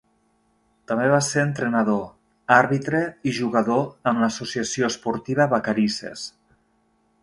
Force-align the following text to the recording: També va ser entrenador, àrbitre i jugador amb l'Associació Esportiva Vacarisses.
També 0.91 1.09
va 1.15 1.19
ser 1.27 1.43
entrenador, 1.49 2.01
àrbitre 2.57 3.03
i 3.33 3.37
jugador 3.43 3.87
amb 4.13 4.25
l'Associació 4.27 4.93
Esportiva 4.93 5.53
Vacarisses. 5.57 6.31